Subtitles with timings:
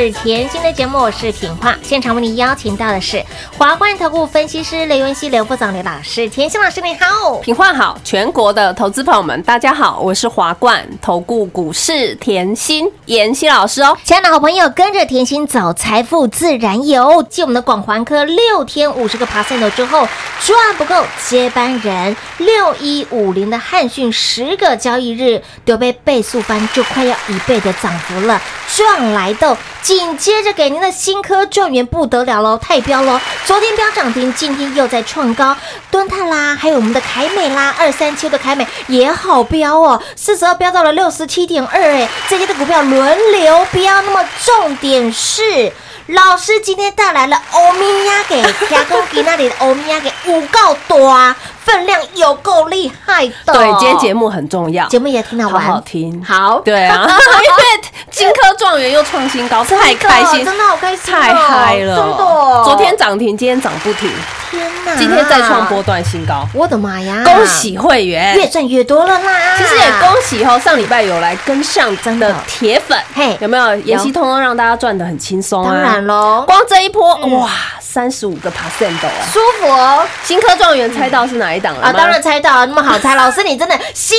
[0.00, 1.76] 是甜心的节目，我是品化。
[1.82, 3.22] 现场为您邀请到的是
[3.60, 6.26] 华冠投顾分析师雷文熙、刘副总、刘老师。
[6.30, 13.94] 甜心老师你好，品话好，全国的投资朋友们，大家好，我是华冠投顾股市甜心妍希老师哦。
[14.02, 17.22] 亲爱的好朋友，跟着甜心走，财富自然有。
[17.24, 20.08] 继我们的广环科六天五十个 percent 之后，
[20.40, 28.40] 赚不够，接班人六一五零的汉讯十个交易日都被倍速翻，就快要一倍的涨幅了，
[28.74, 29.54] 赚来豆。
[29.82, 33.18] 紧接着给您的新科状元不得了喽，太飙喽！
[33.50, 35.56] 昨天飙涨停，今天又在创高，
[35.90, 44.00] 敦泰啦，还有我们的凯美啦，二三秋的凯美也好飙哦，四十二飙到了六十七点二，哎，这些的股票轮流飙。
[44.02, 45.72] 那么重点是，
[46.06, 48.40] 老师今天带来了欧米亚给
[48.70, 51.34] 加工给那里的欧米亚给五告多，
[51.64, 53.52] 分量有够厉害的。
[53.52, 56.22] 对，今天节目很重要，节目也听到好完，好听。
[56.24, 61.96] 好，对啊， 因为金科状元又创新高，太开心，真的好开心哦，太嗨了。
[61.96, 64.10] 真的哦，昨天涨停，今天涨不停，
[64.50, 67.22] 天哪，今天再创波，段新高，我的妈呀！
[67.24, 68.34] 恭喜会员！
[68.36, 69.56] 越赚越多了啦！
[69.56, 73.76] 其实也恭喜哦，上礼拜有来跟上真的的铁粉，嘿有没有？
[73.80, 75.72] 妍希通通让大家赚的很轻松啊！
[75.72, 77.48] 当然喽，光这一波哇，
[77.80, 79.12] 三十五个 percent 的哦。
[79.32, 81.92] 舒服哦新科状元猜到是哪啊！
[81.92, 84.16] 当然猜到了，那么好猜，老师你真的心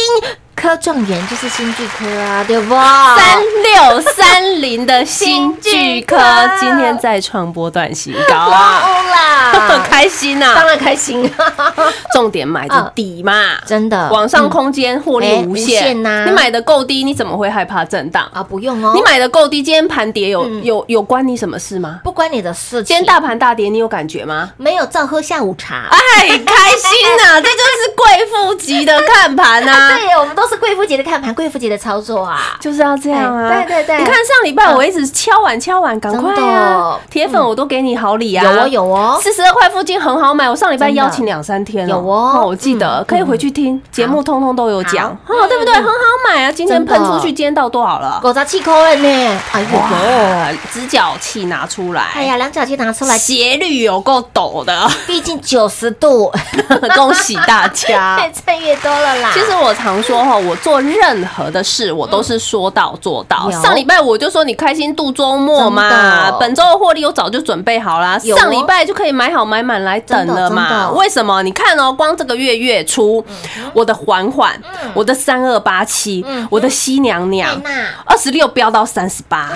[0.61, 2.75] 科状元就是新巨科啊，对不？
[2.75, 6.17] 三六三零的新巨科
[6.59, 11.73] 今天再创波段新高啊，哦啦，很 开心呐、当然开心啊，
[12.13, 14.09] 重点买的底嘛，真的。
[14.11, 15.81] 往上空间获利无限。
[15.81, 18.29] 限呐你买的够低，你怎么会害怕震荡？
[18.33, 20.61] 啊，不用哦，你买的够低，今天盘跌有嗯。
[20.63, 21.99] 有有关你什么事吗？
[22.03, 24.51] 不关你的事，今天大盘大跌，你有感觉吗？
[24.57, 25.87] 没有照喝下午茶。
[25.89, 32.57] 哎，开心呐、这就是贵妇级的看盘呐、 对，我们都是贵妇节的看盘，贵妇节的操作啊。
[32.59, 33.49] 就是要这样啊！
[33.49, 36.99] 哎对对对你看上礼拜我一直敲碗敲碗，赶快真啊的！
[37.09, 38.43] 铁粉我都给你好礼啊！
[38.43, 45.73] 有哦有哦，四十二块附近很好买，我上礼拜邀请两三天了，有哦我记得嗯可以回去听节目，通通都有讲，好哦，对不对？
[45.73, 45.91] 很好
[46.29, 46.51] 买啊！
[46.51, 48.19] 今天喷出去，今天到多少了？
[48.21, 49.39] 狗杂气扣了呢。
[49.51, 56.31] 哎呦直角器拿出来，哎呀，两角器拿出来，斜率有够陡的，毕竟九十度，
[56.95, 58.19] 恭喜大家！
[58.21, 59.31] 越赚越多了啦。
[59.33, 63.49] 其实我常说哈，我做任何的事，我都是说到做到。
[63.51, 70.91] 有上礼拜我就说你开心度周末嘛，本周的获利我早就准备好啦，哦上礼拜就可以买好买满来等了嘛。
[70.91, 71.41] 为什么？
[71.43, 73.23] 你看哦，光这个月月初，
[73.73, 74.59] 我的缓缓，
[74.93, 77.61] 我的三二八七，我的西娘娘
[78.05, 79.51] 二十六飙到三十八，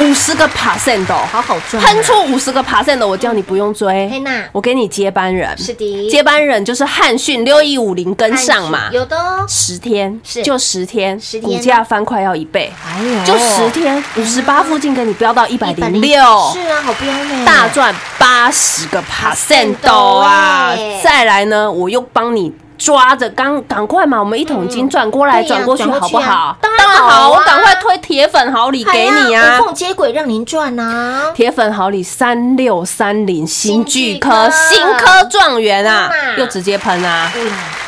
[0.00, 4.10] 五十个 percent 哦，好好赚啊，喷出五十个 percent 的，我叫你不用追。
[4.52, 9.16] 我给你接班人，是的，接班人就是汉讯六一五零跟上嘛，有的。
[9.16, 9.44] 哦。
[9.48, 10.42] 十天是。
[10.42, 16.18] 就十天，10天股价翻快要一倍，哎呦，就十天五十八附近给你飙到一百零六，
[16.52, 21.00] 是啊，好飙呢，大赚八十个 percent 哦啊哎！
[21.04, 22.52] 再来呢，我又帮你。
[22.76, 26.56] 抓着，刚赶快嘛，我们一桶金转过来转过去，好不好？
[26.60, 29.58] 当然好啊我赶快推铁粉好礼给你哎啊呀！
[29.60, 31.30] 无缝接轨让您赚啊！
[31.34, 37.30] 铁粉好礼三六三零新巨科新科状元啊嗯，又直接喷啊！
[37.32, 37.42] 对，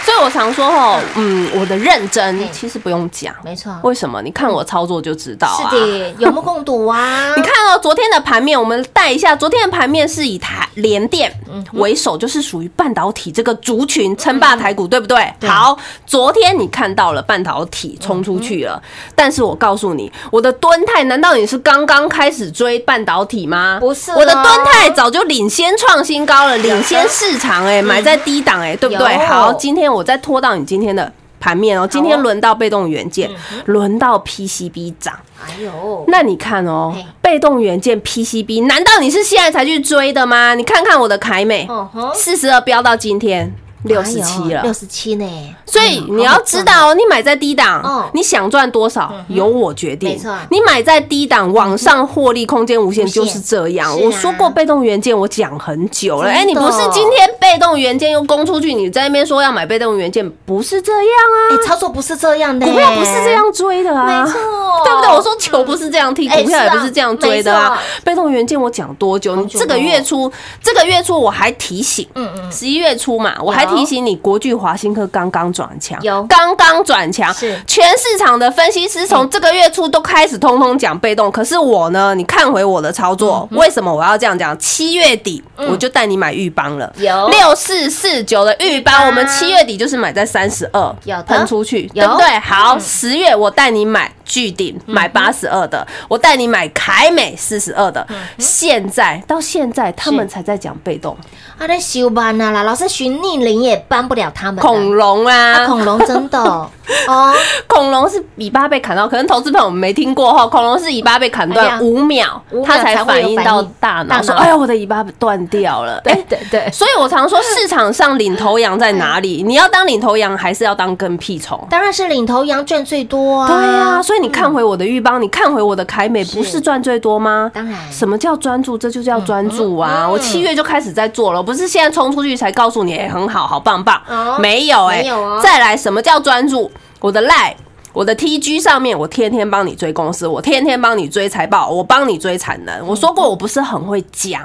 [0.05, 4.21] 所以我常说吼，嗯，我的认真其实不用讲，没错，为什么？
[4.23, 5.71] 你看我操作就知道啊。
[5.71, 7.33] 是的，有目共睹啊！
[7.37, 9.35] 你看哦，昨天的盘面，我们带一下。
[9.37, 15.33] 昨天的盘面是以台联电嗯为首，就是属于半导体这个族群称霸台股，对不对？
[15.49, 15.77] 好，
[16.07, 23.79] 昨天你看到了半导体冲出去了，嗯但是我告诉你，我的敦泰，难道你是刚刚开始追半导体吗？
[23.81, 29.17] 不是哦我的敦泰早就领先创新高了，领先市场，哎，买在低档，哎，对不对？
[29.27, 31.11] 好，今天我再拖到你今天的。
[31.39, 33.31] 盘面哦，今天轮到被动元件，
[33.67, 40.55] 轮到 PCB 涨，哎呦，那你看哦，被动元件 PCB，难道你是现在才去追的吗？
[40.57, 41.69] 你看看我的凯美，
[42.15, 44.73] 四十二飙到今天六十七了六。
[44.73, 45.27] 十七呢。
[45.65, 50.11] 所以你要知，道哦，你买在低嗯档，你想赚多少由我决定。
[50.11, 53.99] 没错你买在低档，往上获利空间无限，就是这样。
[54.01, 56.31] 我说过被动元件，我讲很久了。
[56.31, 61.39] 哎，你不是今天被动元件又攻出去，你在那边说要买被动元件，不是这样啊？
[61.53, 64.41] 哎，操作不是这样的，股票不是这样追的啊，没错
[64.85, 65.11] 对不对？
[65.11, 67.79] 我说球不是这样踢，哎股票也不是这样追的啊。
[68.05, 69.37] 被动元件我讲多久？
[69.37, 70.31] 你久这个月初，
[70.63, 84.57] 这个月初我还提醒，嗯嗯十一月初嘛，我还提醒你，国巨、华新科刚刚转强，有刚刚转强，是全市场的分析师从这个月初都开始通通讲被动，可是我呢，你看回我的操作，嗯为什么我要这样讲？
[84.59, 92.39] 七月底我就带你买玉邦了，有六四四九的玉邦，我们七月底就是买在三十二，有喷出去，有对不对？
[92.39, 98.07] 好，十月我带你买巨鼎，买八十二的，我带你买凯美四十二的。
[98.39, 101.17] 现在到现在，他们才在讲被动
[101.59, 104.61] 啊，那修班啊啦，老师徐逆龄也帮不了他们。
[104.61, 106.69] 恐龙啊，啊，恐龙真的哦，
[107.09, 107.35] 哦
[107.67, 110.47] 恐龙是尾巴被砍到，可能投资朋友们没听过哈。
[110.47, 119.43] 恐龙是尾巴被砍断五秒它才才反应到大脑，大脑说：“哎呀，我的尾巴断掉了。”对对对，所以我常说，市场上领头羊在哪里？
[119.47, 121.59] 你要当领头羊，还是要当跟屁虫？
[121.71, 123.47] 当然是领头羊赚最多啊。
[123.47, 127.51] 对啊、所以你看回我的玉邦，你看回我的凯美，不是赚最多吗？
[127.55, 128.77] 当然什么叫专注？
[128.77, 130.05] 这就叫专注啊！
[130.05, 134.39] 嗯我七月就开始在做了，不是现在冲出去才告诉你，哎，很好，好棒棒哦。
[134.39, 136.71] 没有哎没有哦，再来，什么叫专注？
[137.01, 137.55] 我的 line。
[137.93, 142.87] 我的 TG 上面，我天天帮你追公司，我天天帮你追财报，我帮你追产能。
[142.87, 144.43] 我说过，我不是很会讲，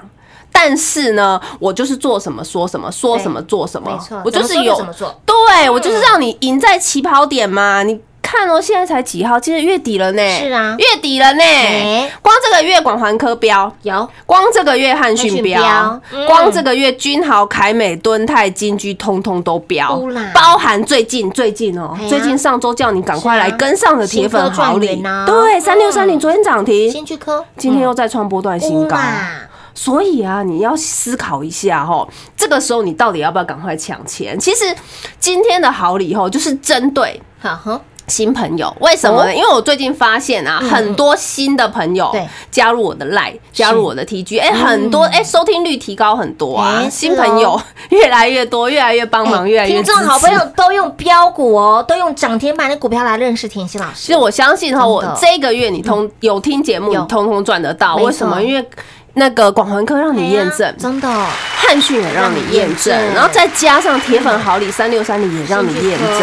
[0.54, 4.82] 但是呢，我就是做什么说什么，说什么做什么没错，我就是有
[5.26, 7.84] 对我就是让你赢在起跑点嘛。
[7.84, 8.00] 你
[8.32, 9.38] 看哦，现在才几号？
[9.38, 10.22] 今天月底了呢。
[10.40, 10.74] 是啊。
[10.80, 11.44] 月底了呢。
[11.44, 12.10] 哎。
[12.22, 14.08] 光这个月广环科标，有。
[14.26, 16.02] 光这个月汉讯标。
[16.26, 20.02] 光这个月君豪、凯美、敦泰、金居，通通都标，
[20.34, 24.88] 包含最近最近哦哎，最近上周叫你赶快来跟上的铁粉好礼。
[24.88, 27.44] 状元啊，对，三六三零昨天涨停，新巨科。
[27.58, 28.96] 今天又再创波段新高。
[28.96, 29.42] 啦，
[29.74, 32.08] 所以啊，你要思考一下哈，
[32.38, 34.40] 这个时候你到底要不要赶快抢钱？
[34.40, 34.74] 其实
[35.20, 39.32] 今天的好礼吼，就是针对好哈，新朋友，为什么呢？
[39.32, 39.34] 哦。
[39.34, 42.14] 因为我最近发现啊，很多新的朋友
[42.52, 54.08] 加入我的 Line，加入我的 TG，哎，很多哎，收听率提高很多啊哎，新朋友 越来越多，越来越帮忙，越来越听众好朋友都用标股哦，都用涨停板的股票来认识甜心老师。
[54.08, 57.96] 其实我相信哈，我这个月你通有听节目，你通通赚得到。
[57.96, 58.42] 为什么？
[58.44, 58.70] 因为
[59.14, 61.08] 那个广环科让你验证哎，真的。
[61.10, 61.28] 哦
[61.64, 66.20] 汉讯也让你验证然后再加上铁粉好礼三六三零也让你验证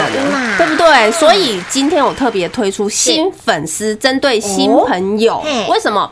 [0.59, 1.11] 对不对？
[1.12, 5.42] 所以今天我特别推出新粉丝，针对新朋友。
[5.71, 6.11] 为什么？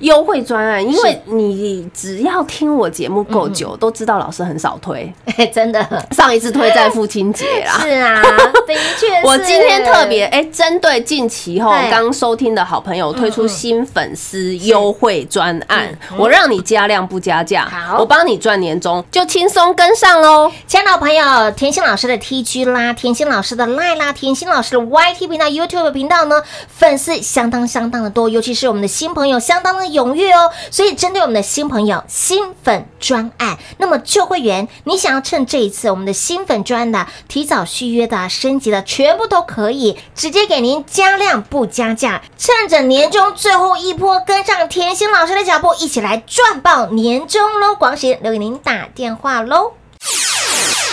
[0.00, 5.12] 优惠专案，因为你只要听我节目够久，都知道老师很少推。
[5.36, 6.06] 哎， 真的。
[6.12, 8.22] 上一次推在父亲节啦， 是啊，
[8.66, 9.22] 的确是。
[9.26, 20.50] 我今天特别哎，针对近期后对刚收听的好朋友推出新粉丝优惠专案嗯，我让你加量不加价好，我帮你赚年终，就轻松跟上喽。
[20.66, 30.50] 亲爱的朋友，甜心老师的 TG 啦，甜心老师的 Line 啦，甜心老师的 YT 频道、YouTube 频道呢，粉丝相当相当的多，尤其是我们的新朋友相当的踊跃哦。
[30.70, 47.74] 所以针对我们的新朋友新粉专案，那么旧会员，你想要趁这一次我们的新粉专案的提早续约的、升级的，全部都可以，直接给您加量不加价，趁着年终最后一波，跟上甜心老师的脚步，一起来赚爆年终喽！
[47.74, 49.72] 广喜留给您打电话喽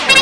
[0.06, 0.16] 快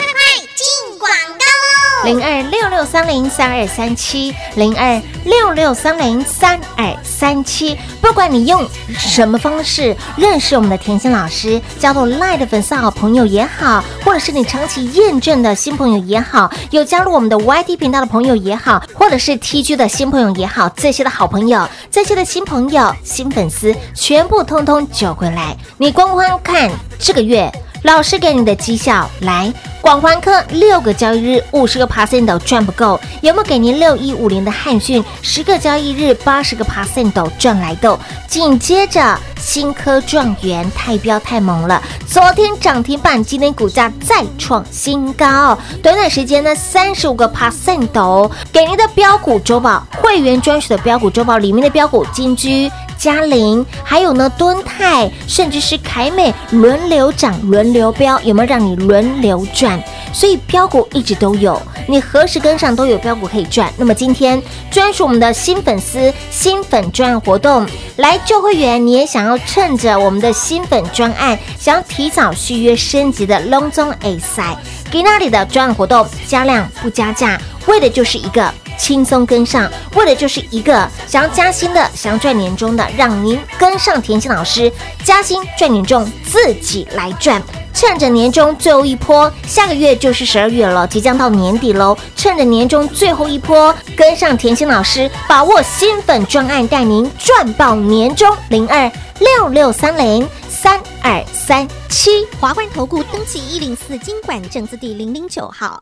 [0.55, 1.60] 进广告。
[2.03, 7.77] 零二六六三零三二三七，零二六六三零三二三七。
[8.01, 25.55] 不管你用什么方式认识我们的甜心老师，加入 Line 的粉丝好朋友也好，或者是你长期验证的新朋友也好，有加入我们的 YT 频道的朋友也好，或者是 TG 的新朋友也好，这些的好朋友，这些的新朋友、新粉丝，全部通通揪回来。
[25.77, 27.51] 你光光看这个月。
[27.83, 37.99] 老师给你的绩效来，广环科六个交易日五十个 percent 都赚不够，有没有给您六一五零的汉讯十个交易日八十个 percent 都赚来的？
[38.27, 52.71] 紧接着新科状元太标太猛了，昨天涨停板，今天股价再创新高，短短时间呢三十五个 percent 都给您的标股周报，会员专属的标股周报里面的标股金居。
[52.97, 59.70] 嘉玲，还有呢，敦泰，甚至是凯美轮流涨、轮流飙，有没有让你轮流赚？
[60.13, 63.71] 所以标股一直都有，你何时跟上都有标股可以赚。
[63.77, 74.57] 那么今天专属我们的新粉丝新粉专案活动，来旧会员，你也想要趁着我们的新粉专案，想要提早续约升级的隆中 A 赛，
[74.89, 78.51] 给那里的专案活动加量不加价，为的就是一个。
[78.77, 84.71] 轻松跟上，为的就是一个想要加薪的、想要赚年终的，让您跟上甜心老师
[85.03, 87.39] 加薪赚年终，自己来赚。
[87.73, 91.97] 趁着年终最后一波，下个月就是十二月了，即将到年底喽。
[92.15, 102.25] 趁着年终最后一波，跟上甜心老师，把握新粉专案，带您赚爆年终零二六六三零三二三七。
[102.39, 105.81] 华冠投顾登记一零四经管证字第零零九号。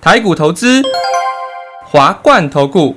[0.00, 0.82] 台股投资，
[1.86, 2.96] 华冠投顾。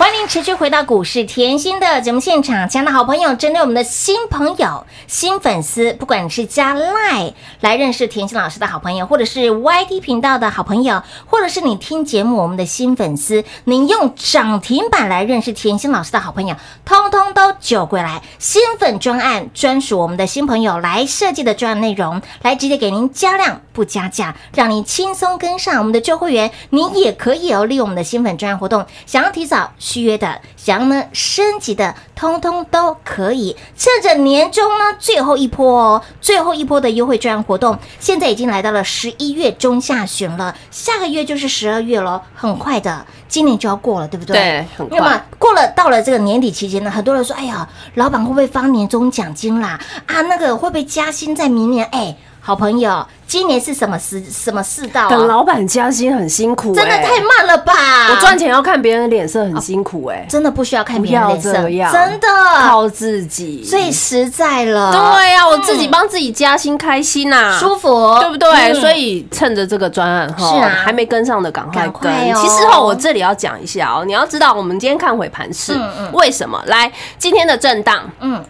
[0.00, 18.22] 欢迎持续回到股市甜心的节目现场，亲爱的好朋友，针对我们的新朋友、新粉丝，不管你是加 Line 来认识甜心老师的好朋友，或者是 YT 频道的好朋友，或者是你听节目我们的新粉丝，您用涨停板来认识甜心老师的好朋友，通通都揪过来。
[18.38, 33.56] 新粉专案专属我们的新朋友来设计的专案内容，来直接给您加量不加价，让你轻松跟上我们的旧会员，你也可以哦，利用我们的新粉专案活动，想要提早续约的，想要呢升级的，通通都可以。
[33.76, 44.34] 趁着年终呢最后一波哦，最后一波的优惠专案活动，现在已经来到了十一月中下旬了，下个月就是十二月了，很快的，今年就要过了，对不对？
[44.36, 49.80] 对很快那么过了到了这个年底期间呢，很多人说，哎呀，老板会不会发年终奖金啦？
[50.06, 51.84] 啊，那个会不会加薪在明年？
[51.90, 55.08] 哎，好朋友，今年是什么时什么世道、啊？
[55.10, 57.02] 等老板加薪很辛苦、真的欸。
[57.02, 57.74] 太慢了吧？
[58.10, 62.28] 我赚钱要看别人的脸色，很辛苦哎、真的不需要看别人脸色，真的。
[62.62, 63.62] 靠自己。
[63.68, 68.50] 最实在了，对呀、我自己帮自己加薪，开心呐、舒服，对不对？
[68.72, 68.74] 嗯。
[68.80, 70.70] 所以趁着这个专案哈，是啊。
[70.82, 71.92] 还没跟上的赶快跟。
[71.92, 72.38] 赶快哦。
[72.40, 76.12] 其实哈，我这里要讲一下哦，你要知道，我们今天看回盘市，嗯嗯。
[76.14, 76.60] 为什么？
[76.66, 78.42] 来，今天的震荡，嗯，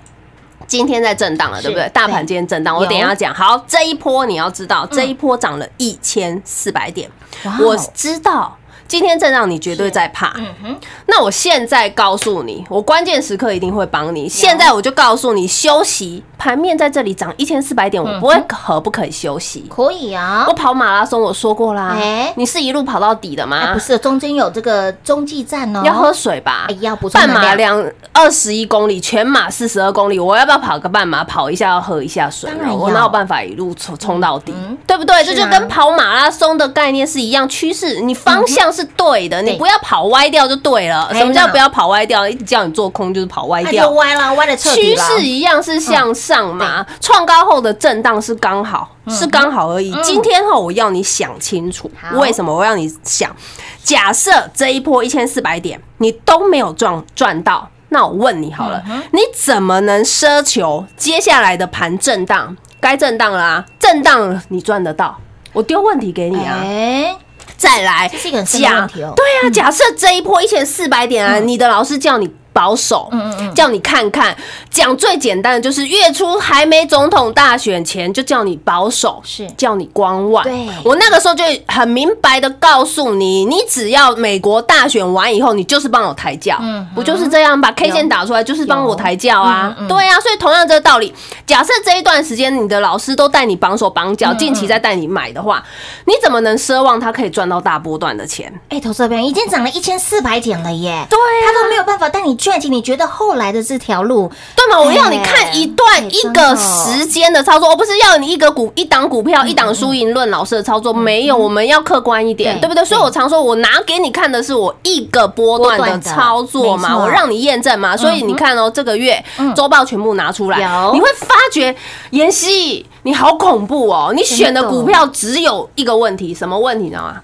[0.71, 1.89] 今天在震荡了，是对不对？
[1.89, 3.35] 大盘今天震荡，我等一下要讲。
[3.35, 7.11] 好，这一波你要知道，这一波涨了一千四百点，
[7.59, 8.57] 我知道。
[8.91, 10.33] 今天震荡，你绝对在怕。
[10.37, 14.29] 嗯哼，那我现在告诉你，我关键时刻一定会帮你。
[14.29, 19.65] 现在我就告诉你，休息盘面在这里涨一千四百点，我不会可不可以休息？
[19.71, 20.53] 可以啊我。
[20.55, 23.79] 跑马拉松，我说过啦哎，你是一路跑到底的哎，吗不？
[23.79, 27.81] 是，中间有这个中继站哦，要喝水吧哎，要补充半马两
[28.13, 31.23] 二十一公里，全马四十二公里，我要不要跑个半马？
[31.23, 34.77] 跑一下要喝一下水我哪有办法一路冲冲到底嗯？
[34.85, 35.23] 对不对？
[35.23, 41.09] 这就跟跑马拉松的概念是一样，趋势你方向是对的，你不要跑歪掉就对了。
[41.13, 42.29] 什么叫不要跑歪掉？
[42.29, 43.95] 一直叫你做空就是跑歪那掉就。
[43.95, 44.97] 歪了，歪的彻底趋。
[44.97, 49.93] 势一样是向上嘛，创高后的震荡是刚好，是刚好而已。
[50.03, 53.35] 今天哈，我要你想清楚，为什么我要你想？
[53.83, 58.83] 假设这一波一千四百点你都没有赚赚到，那我问你好了，
[59.13, 62.57] 你怎么能奢求接下来的盘震荡？
[62.79, 65.19] 该震荡啦啊，震荡你赚得到？
[65.53, 67.17] 我丢问题给你啊，哎，
[67.61, 69.13] 再来这是一个很深的问题哦。
[69.15, 74.37] 对啊，假设这一波一千四百点啊，你的老师叫你保守，嗯嗯叫你看看，
[74.71, 79.47] 讲最简单的就是月初还没总统大选前就叫你保守，是。
[79.57, 80.43] 叫你观望。
[80.45, 80.69] 对。
[80.85, 89.75] 我那个时候就很明白的告诉你，你只要美国大选完以后，你就是帮我抬轿，嗯不就是这样把 K 线打出来，就是帮我抬轿啊？
[89.89, 91.13] 对啊，所以同样这个道理，
[91.47, 95.63] 假设这一段时间你的老师都带你绑手绑嗯脚，近期再带你买的话，
[96.07, 98.53] 你怎么能奢望他可以赚到大波段的钱？
[98.69, 101.41] 哎，投资者朋友已经涨了一千四百点了耶，对啊。
[101.47, 104.81] 他都没有办法带你赚钱，你觉得后来的这条路，对吗？
[104.81, 112.85] 我要你看一段哎一个时间的操作，我不是要你一个股一档股票一档输赢论老师的操作，没有，我们要客观一点，对对不对？
[112.85, 117.95] 所以我常说，我拿给你看的是我一个波段的波段的操作嘛，我让你验证嘛。
[117.97, 119.23] 所以你看哦，这个月
[119.55, 120.59] 周报全部拿出来，
[120.93, 121.75] 你会发觉
[122.11, 124.13] 妍希你好恐怖哦！
[124.15, 127.21] 你选的股票只有一个问题，什么问题你知道吗？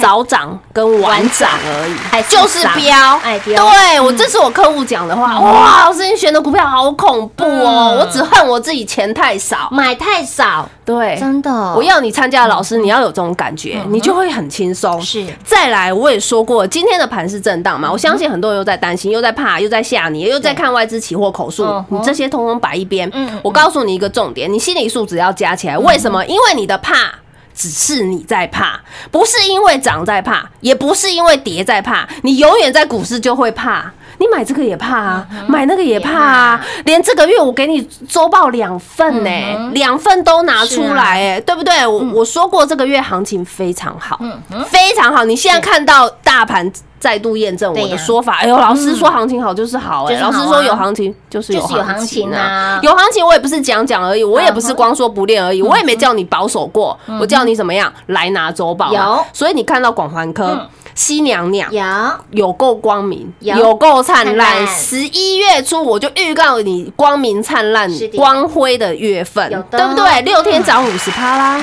[0.00, 3.16] 早涨跟晚涨而已，哎就是涨标。
[3.22, 5.38] 哎对我，这是我客户讲的话。
[5.40, 7.94] 哇，老师，你选的股票好恐怖哦！
[7.94, 9.68] 嗯我只恨我自己钱太少。
[9.70, 15.00] 买太少，对，真的，我要你参加老师，你要有这种感觉，你就会很轻松。
[15.00, 23.40] 是再来，我也说过，今天的盘是震荡嘛，我相信很多人又在担心，又在怕，又在吓你，又在看外资期货口述你这些通通摆一边嗯嗯。
[23.42, 25.76] 我告诉你一个重点，你心理素质要加起来。
[25.78, 26.24] 为什么？
[26.26, 27.10] 因为你的怕。
[27.58, 33.92] 只是你在怕，不是因为涨在怕，也不是因为跌在怕，你永远在股市就会怕。
[34.18, 39.30] 你买这个也怕啊，买那个也怕啊，连这个月我给你周报两份呢、
[39.72, 41.86] 两份都拿出来、哎、对不对？
[41.86, 44.18] 我我说过这个月行情非常好，
[44.66, 45.24] 非常好。
[45.24, 52.80] 你现在看到大盘再度验证我的说法，哎呦，老师说行情好就是好、哎、老师说有行情就是有行情啊。
[52.82, 58.94] 有行情我也不是讲讲而已，我也不是光说不练而已，我也没叫你保守过，我叫你怎么样来拿周报嘛。
[58.94, 59.24] 有。
[59.32, 60.68] 所以你看到广环科嗯。
[60.98, 61.72] 西娘娘。
[61.72, 62.48] 有。
[62.48, 63.56] 有够光明，有。
[63.56, 64.66] 有够灿灿烂。
[64.66, 70.22] 十一月初我就预告你光明灿烂光辉的月份对不对？
[70.22, 71.60] 六天涨五十趴啦。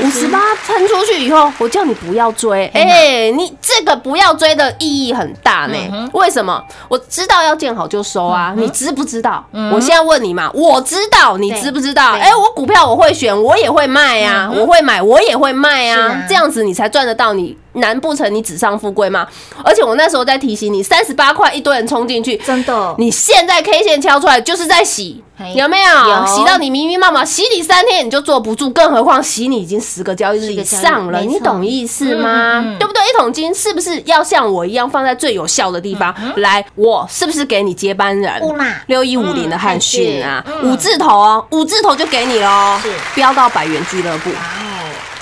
[0.00, 5.76] 五十趴喷出去以后，我叫你不要追，哎、你这个不要追的意义很大呢。
[5.92, 6.62] 嗯为什么？
[6.88, 9.44] 我知道要见好就收啊，你知不知道？
[9.52, 12.12] 嗯我现在问你嘛，我知道，你知不知道？
[12.12, 12.20] 对。
[12.20, 19.26] 哎、我股票我会选，我也会卖啊，我会买，我也会卖啊，这样子你才赚得到你难不成你纸上富贵吗？
[19.64, 25.22] 而且我那时候在提醒你，三十八块一堆人冲进去，真的，你现在 K 线敲出来就是在洗，
[25.54, 26.08] 有没有？
[26.08, 32.60] 有洗到你迷迷茫茫，洗你三天你就坐不住，更何况洗你已经十个交易日以上了，你懂意思吗？
[32.60, 33.02] 嗯嗯嗯对不对？
[33.02, 36.14] 一桶金是不是要像我一样放在最有效的地方？
[36.36, 38.40] 来，我是不是给你接班人？
[38.86, 44.61] 六一五零的汉讯啊五字头哦，五字头就给你喽是，飙到百元俱乐部，哦，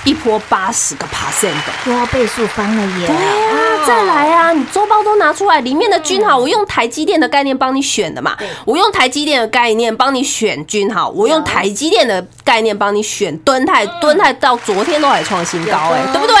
[0.03, 1.71] 一波八十个 percent 的。
[1.85, 3.07] 多倍数翻了耶！
[3.07, 4.51] 对啊，再来啊！
[4.51, 8.35] 你周报都拿出来，里面的均好，我用台积电的概念帮你选的嘛，
[8.65, 16.35] 我用台积电的概念帮你选均好，我用台积电的概念帮你选敦泰，敦泰到昨天都还创新高哎对不对？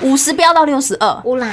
[0.00, 1.08] 五十飙到六十二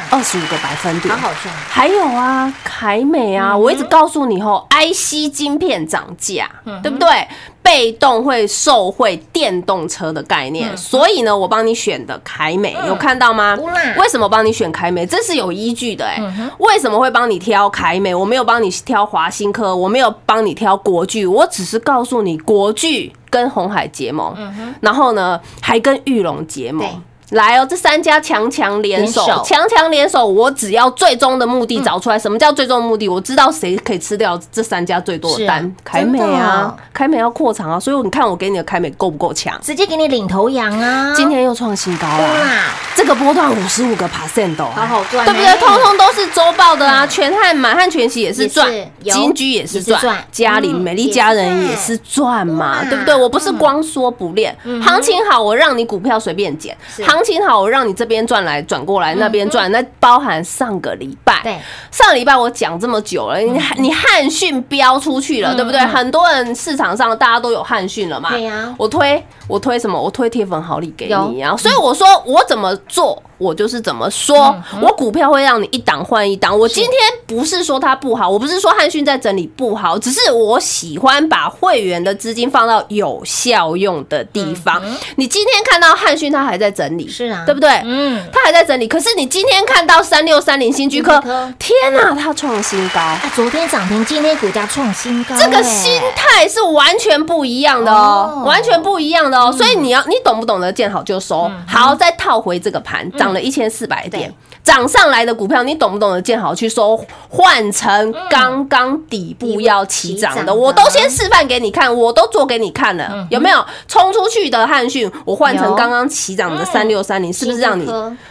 [0.10, 6.50] 二十五个百分点，好好赚，还有啊，凯美啊，我一直告诉你吼，IC 晶片涨价，
[6.82, 7.28] 对不对？
[7.62, 13.58] 被动会受惠电动车的概念，所以呢，我帮你选的凯美，有看到吗？
[13.98, 15.06] 为什么帮你选凯美？
[15.06, 16.17] 这是有依据的哎。
[16.60, 18.15] 为什么会帮你挑凯美？
[18.15, 24.34] 我没有帮你挑华新科，我没有帮你挑国巨，我只是告诉你国巨跟红海结盟，
[24.80, 26.98] 然后呢，还跟玉龙结盟对。
[27.31, 32.17] 来哦，这三家强强联手强强联手，我只要最终的目的找出来。
[32.17, 33.09] 什么叫最终的目的？
[33.09, 39.59] 我知道谁可以吃掉这三家最多的单，凯美啊哦，凯美要扩厂啊，所以你看我给你的凯美够不够强？
[39.61, 41.13] 直接给你领头羊啊！
[41.15, 42.63] 今天又创新高了，啦，
[42.95, 45.45] 这个波段五十五个 percent 哦，好好赚对不对？
[45.47, 48.71] 欸通通都是周报的啊，全汉、满汉全席也是赚
[49.03, 53.13] 金居也是赚嘉玲、嗯美丽佳人也是赚嘛，哇对不对？
[53.13, 61.58] 我不是光说不练，行情好我让你股票随便捡，是行情好我让你这边转来转过来，那边转，那包含上个礼拜，对，
[61.91, 65.80] 上个礼拜我讲这么久了，你你汉讯飙出去了，对不对？
[65.82, 69.99] 很多人市场上大家都有汉讯了嘛，对呀我推我推什么？
[69.99, 71.58] 我推铁粉好礼给有你啊！
[71.58, 74.56] 所以我说我怎么做，我就是怎么说。
[74.82, 76.58] 我股票会让你一档换一档。
[76.58, 76.93] 我今天
[77.25, 84.82] 不是说它不好，我不是说汉讯在整理不好，只是我喜欢把会员的资金放到有效用的地方。
[85.15, 87.70] 你今天看到汉讯它还在整理，是啊对不对？
[87.86, 88.88] 嗯，它还在整理。
[88.88, 91.20] 可是你今天看到三六三零新居科
[91.58, 93.00] 天哪，它创新高。
[93.00, 99.52] 啊，昨天涨停，今天股价创新高，这个哎心态是完全不一样的哦哦，完全不一样的哦。
[99.52, 101.50] 所以你要你懂不懂得见好就收？
[101.67, 104.36] 好，再套回这个盘，涨了一千四百点对。
[104.63, 107.00] 涨上来的股票，你懂不懂得见好去收？
[107.30, 113.65] 换成刚刚底部要起涨的，起涨的我都先示范给你看，我都做给你看了，有没有？
[113.88, 117.86] 冲出去的汉讯，我换成刚刚起涨的三六三零，是不是让你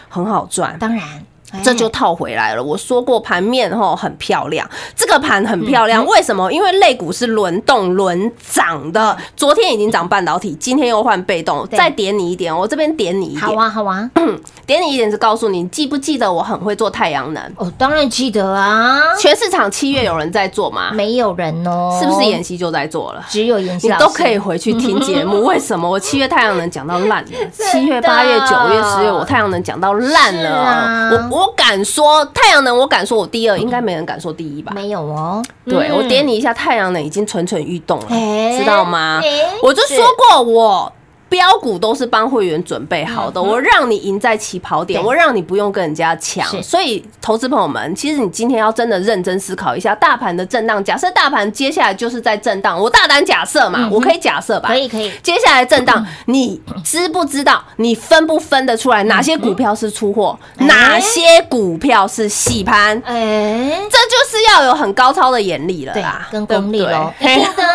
[0.09, 0.77] 很好赚？
[0.79, 1.23] 当然，哎
[1.63, 2.63] 这就套回来了。
[2.63, 6.51] 我说过盘面吼很漂亮，这个盘很漂嗯亮，为什么？
[6.51, 14.09] 因为类股是轮动轮涨的，昨天已经涨半导体，今天又换被动，再点你一点，我这边点你一点，好啊，好啊，
[14.67, 17.43] 点你一点是告诉你，你记不记得我很会做太阳能？
[17.55, 20.91] 哦，当然记得啊，全市场七月有人在做吗？
[20.93, 23.23] 没有人哦，是不是妍希就在做了？
[23.29, 27.31] 只有妍希你都可以回去听节目， 为什么我七月太阳能讲到烂了？
[27.71, 30.49] 七月、八月、九月、十月，我太阳能讲到烂了。
[30.51, 34.71] 啊我我敢说太阳能，我敢说我第二，应该没人敢说第一吧？
[34.73, 39.29] 没有哦，对，嗯我点你一下，太阳能已经蠢蠢欲动了，哎知道吗哎？
[39.61, 40.91] 我就说过我。
[41.29, 46.47] 标股都是帮会员准备好的，我让你赢在起跑点，我让你不用跟人家抢。
[46.63, 50.83] 所以，投资朋友们，其实你今天要真的认真思考一下大盘的震荡。
[50.83, 54.69] 假设大盘接下来就是在震荡，我大胆假设嘛，我可以假设吧？
[54.69, 57.63] 可以可以，接下来震荡， 你知不知道？
[57.77, 63.01] 你分不分得出来哪些股票是出货，哪些股票是洗盘？
[63.05, 67.41] 哎，这就是要有很高超的眼力了对啦，，跟功力喽，对不对？
[67.41, 67.69] 一定的啊，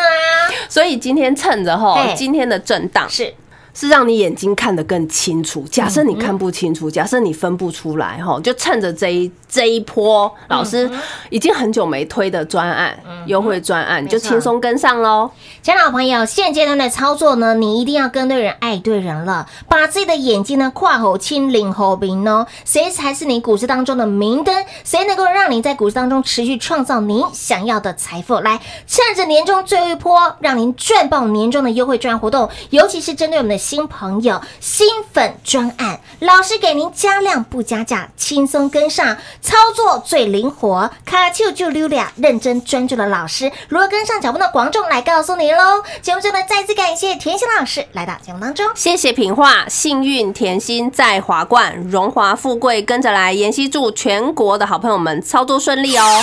[0.69, 3.33] 所以今天趁着吼今天的震荡是
[3.75, 5.65] 是让你眼睛看得更清楚。
[5.71, 10.91] 假设你看不清楚，假设你分不出来哈，就趁着这一这一波，老师
[11.29, 15.31] 已经很久没推的专案优惠专案，就错轻松跟上喽。
[15.61, 24.65] 亲爱的好朋友，现阶段的操作呢，你一定要跟对人、爱对人了，把自己的眼睛呢跨好清领后明哦，谁才是你股市当中的明灯？
[24.85, 28.41] 谁能够让你在股市当中持续创造您想要的财富？
[28.41, 45.83] 来，趁着年终最后一波，让您赚爆年终的优惠专案活动，尤其是针对我们的新朋友、新粉专案，老师给您加量不加价，轻松跟上，操作最灵活，卡丘就溜俩，认真专注的老师，如何跟上脚步的广众来告诉你喽。
[46.01, 48.65] 节目中呢，再次感谢甜心老师来到节目当中。
[48.75, 53.33] 谢谢平话，幸运甜心在华冠，荣华富贵跟着来。
[53.33, 56.23] 妍希祝全国的好朋友们操作顺利哦。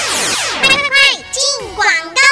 [0.62, 0.78] 快快
[1.32, 2.29] 进广告喽！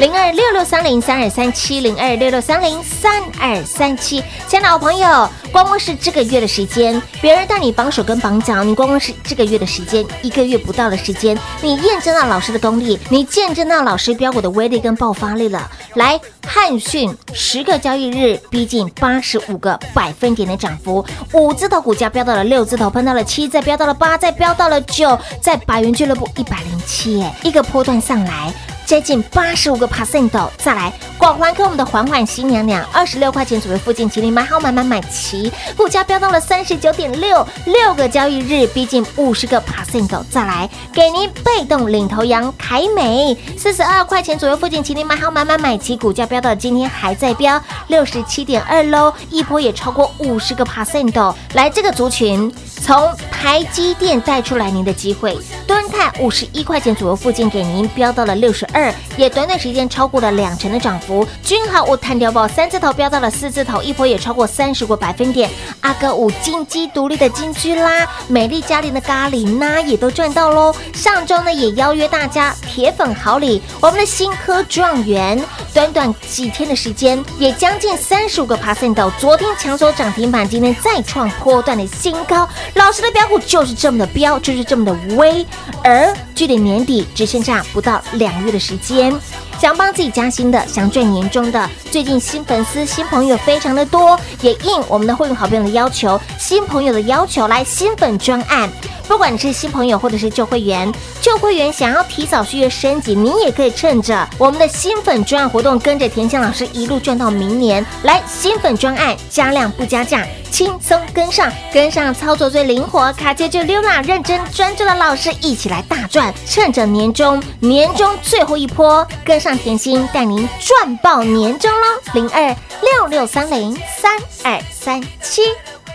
[0.00, 4.22] 零二六六三零三二三七零二六六三零三二三七。
[4.46, 15.68] 亲爱的好朋友，光光是这个月的时间，别人带你绑手跟绑脚，你光光是这个月的时间，一个月不到的时间，你验证到老师的功力，你见证到老师标股的威力跟爆发力了。
[15.94, 28.54] 来，汉讯十个交易日逼近八十五个百分点的涨幅，五字头股价飙到了六字头，喷到了七，再飙到了八，再飙到了九，在百元俱乐部一百零七，耶，一个波段上来。
[28.88, 55.36] 接近八十五个 percent，再来广环科我们的缓缓新娘娘，二十六块钱左右附近，请你买好买买买齐，股价飙到了三十九点六，六个交易日逼近五十个 percent，再来给您被动领头羊凯美，四十二块钱左右附近，请你买好买买买齐，股价飙到今天还在飙六十七点二喽，一波也超过五十个 percent，来这个族群从台积电带出来您的机会，
[55.66, 58.92] 敦泰五十一块钱左右附近给您飙到了六十二。
[59.16, 65.50] 也短短时间超过了两成的涨幅，君豪我探掉宝三字头飙到了四字头，一波也超过三十个百分点。
[65.80, 70.74] 阿哥五金鸡独立的金居啦，美丽嘉玲的咖喱呢也都赚到喽。
[70.94, 75.40] 上周呢也邀约大家铁粉好礼，我们的新科状元，
[75.74, 78.88] 短短几天的时间也将近三十五个 percent。
[79.18, 82.48] 昨天抢手涨停板，今天再创波段的新高。
[82.74, 85.44] 老师的标股就是这么的标，就是这么的威。
[85.82, 89.12] 而距离年底只剩下不到两月的时间，
[89.60, 98.70] 想帮自己加薪的，想赚年终的，最近新粉丝、新朋友非常的多，也应我们的会员好朋友的要求，新朋友的要求来新粉专案。
[99.08, 107.84] 不管你是新朋友或者是旧会员，旧会员想要提早续约升级，你也可以趁着我们的新粉专案活动，跟着田香老师一路赚到明年。
[108.04, 114.02] 来，新粉专案加量不加价，轻松跟上，跟上操作最灵活，卡接就溜啦！
[114.02, 121.86] 认真专注的老师一起来大赚，趁着年终年终最后一波，跟上甜心带您赚爆年终喽！
[122.14, 125.42] 零二六六三零三二三七。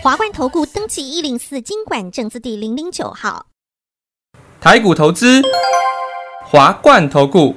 [0.02, 3.46] 华冠投顾登记一零四经管证字第零零九号。
[4.60, 5.42] 台股投资，
[6.44, 7.56] 华冠投顾。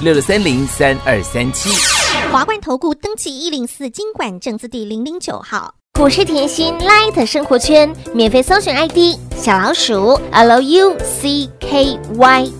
[0.00, 1.70] 六六三零三二三七，
[2.30, 11.48] 华冠投顾登记一零四经管证字第零零九号，股市甜心 Light 生活圈免费搜寻 ID 小老鼠 Lucky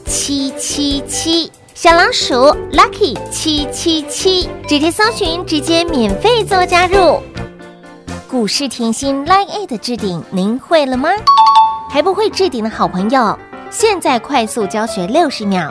[0.06, 2.34] 七七七，小老鼠
[2.72, 7.20] Lucky 七七七，直接搜寻，直接免费做加入。
[8.26, 11.10] 股市甜心 Light 的置顶，您会了吗？
[11.90, 13.38] 还不会置顶的好朋友，
[13.70, 15.70] 现在快速教学六十秒。